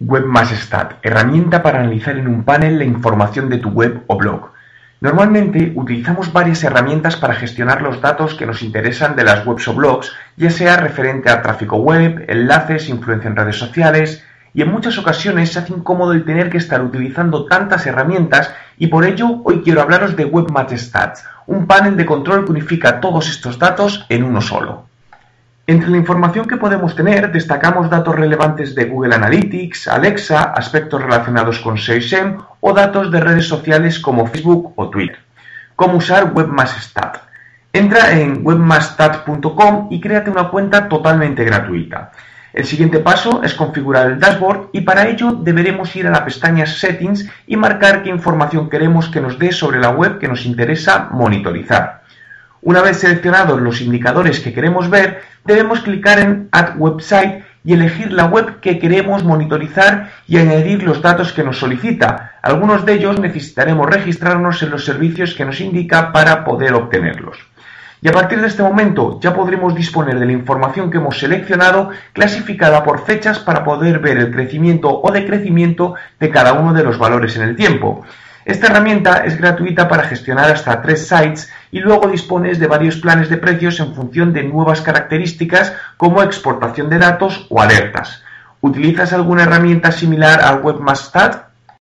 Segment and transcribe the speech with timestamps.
[0.00, 4.50] Webmaster herramienta para analizar en un panel la información de tu web o blog.
[5.02, 9.74] Normalmente utilizamos varias herramientas para gestionar los datos que nos interesan de las webs o
[9.74, 14.24] blogs, ya sea referente a tráfico web, enlaces, influencia en redes sociales,
[14.54, 18.86] y en muchas ocasiones se hace incómodo el tener que estar utilizando tantas herramientas y
[18.86, 21.12] por ello hoy quiero hablaros de Webmaster
[21.46, 24.89] un panel de control que unifica todos estos datos en uno solo.
[25.70, 31.60] Entre la información que podemos tener destacamos datos relevantes de Google Analytics, Alexa, aspectos relacionados
[31.60, 35.20] con SEM o datos de redes sociales como Facebook o Twitter.
[35.76, 37.20] ¿Cómo usar Webmaster
[37.72, 42.10] Entra en webmaster.com y créate una cuenta totalmente gratuita.
[42.52, 46.66] El siguiente paso es configurar el dashboard y para ello deberemos ir a la pestaña
[46.66, 51.10] Settings y marcar qué información queremos que nos dé sobre la web que nos interesa
[51.12, 51.99] monitorizar.
[52.62, 58.12] Una vez seleccionados los indicadores que queremos ver, debemos clicar en Add Website y elegir
[58.12, 62.32] la web que queremos monitorizar y añadir los datos que nos solicita.
[62.42, 67.38] Algunos de ellos necesitaremos registrarnos en los servicios que nos indica para poder obtenerlos.
[68.02, 71.90] Y a partir de este momento ya podremos disponer de la información que hemos seleccionado
[72.12, 76.98] clasificada por fechas para poder ver el crecimiento o decrecimiento de cada uno de los
[76.98, 78.04] valores en el tiempo.
[78.44, 83.28] Esta herramienta es gratuita para gestionar hasta tres sites y luego dispones de varios planes
[83.28, 88.22] de precios en función de nuevas características como exportación de datos o alertas.
[88.62, 91.49] ¿Utilizas alguna herramienta similar al Webmaster?